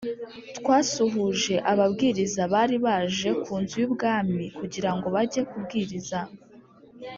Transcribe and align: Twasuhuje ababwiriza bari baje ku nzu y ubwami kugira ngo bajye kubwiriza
Twasuhuje 0.57 1.55
ababwiriza 1.71 2.41
bari 2.53 2.75
baje 2.85 3.29
ku 3.43 3.51
nzu 3.61 3.75
y 3.81 3.85
ubwami 3.89 4.43
kugira 4.57 4.89
ngo 4.95 5.05
bajye 5.15 5.41
kubwiriza 5.49 6.19